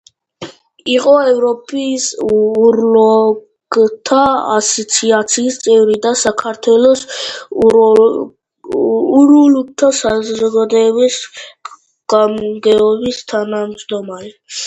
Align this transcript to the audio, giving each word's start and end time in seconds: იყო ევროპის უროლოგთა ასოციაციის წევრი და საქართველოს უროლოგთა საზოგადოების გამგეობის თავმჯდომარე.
იყო 0.91 1.11
ევროპის 1.31 2.05
უროლოგთა 2.37 4.21
ასოციაციის 4.53 5.59
წევრი 5.67 5.99
და 6.07 6.13
საქართველოს 6.23 7.05
უროლოგთა 8.79 9.93
საზოგადოების 10.01 11.21
გამგეობის 12.17 13.23
თავმჯდომარე. 13.35 14.35